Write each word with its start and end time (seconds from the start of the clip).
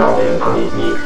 Norvège 0.00 0.38
dans 0.38 0.54
les 0.54 0.62
îles. 0.62 0.98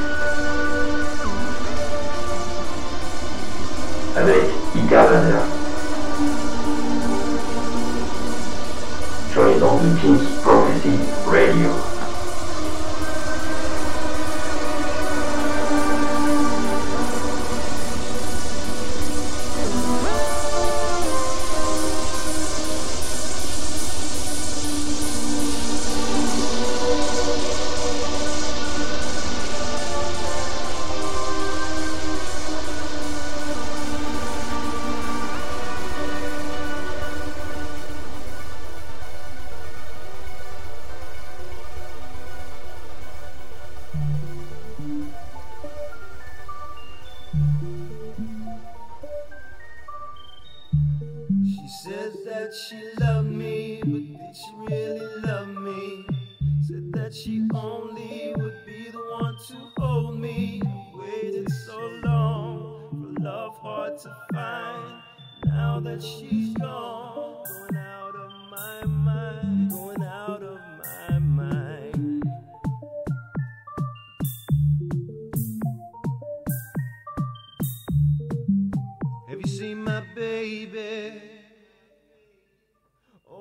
Avec 4.16 4.44
Interlander. 4.76 5.34
Sur 9.32 9.46
les 9.46 9.62
ondes 9.64 9.80
de 9.82 10.00
Pink 10.00 10.20
Prophecy 10.44 10.98
Radio. 11.26 11.93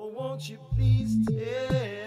Oh, 0.04 0.08
won't 0.08 0.50
you 0.50 0.58
please 0.76 1.16
tell? 1.26 2.03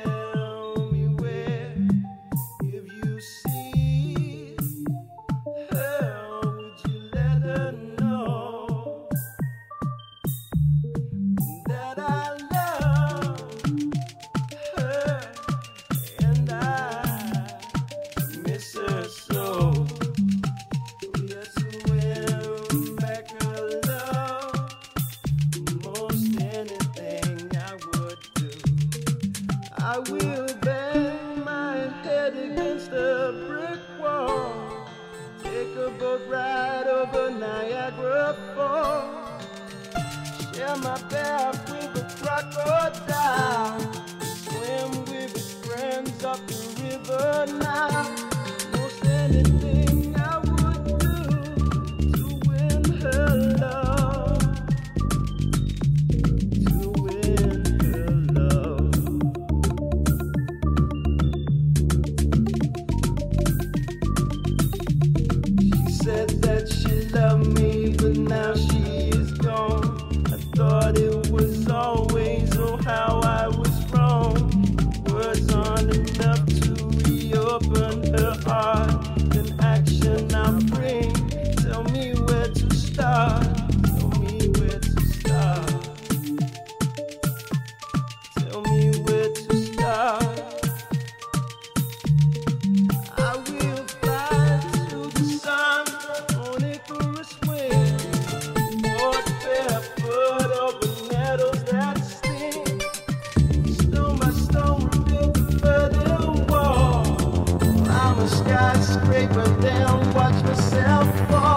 break, 109.08 109.30
but 109.30 109.62
then 109.62 110.14
watch 110.14 110.44
myself 110.44 111.30
fall. 111.30 111.57